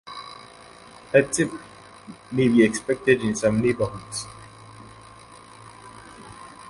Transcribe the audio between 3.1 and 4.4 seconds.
in some neighborhoods.